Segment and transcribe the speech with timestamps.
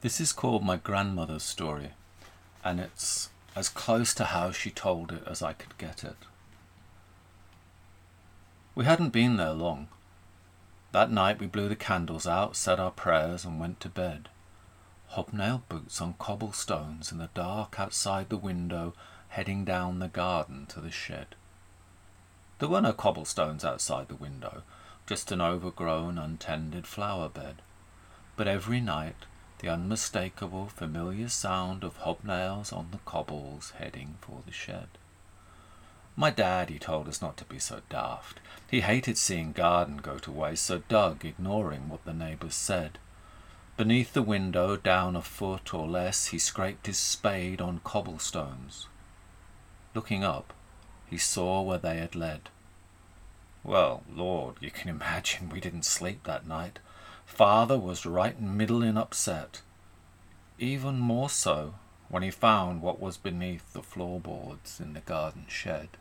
[0.00, 1.90] This is called My Grandmother's Story,
[2.62, 6.18] and it's as close to how she told it as I could get it.
[8.76, 9.88] We hadn't been there long.
[10.92, 14.28] That night we blew the candles out, said our prayers, and went to bed.
[15.08, 18.94] Hobnail boots on cobblestones in the dark outside the window,
[19.30, 21.34] heading down the garden to the shed.
[22.60, 24.62] There were no cobblestones outside the window,
[25.08, 27.62] just an overgrown, untended flower bed.
[28.36, 29.26] But every night
[29.58, 34.88] the unmistakable, familiar sound of hobnails on the cobbles heading for the shed.
[36.16, 38.40] My dad, he told us not to be so daft.
[38.70, 42.98] He hated seeing garden go to waste, so dug, ignoring what the neighbours said.
[43.76, 48.88] Beneath the window, down a foot or less, he scraped his spade on cobblestones.
[49.94, 50.52] Looking up,
[51.06, 52.50] he saw where they had led.
[53.62, 56.80] Well, Lord, you can imagine we didn't sleep that night.
[57.28, 59.60] Father was right middling upset.
[60.58, 61.74] Even more so
[62.08, 65.98] when he found what was beneath the floorboards in the garden shed.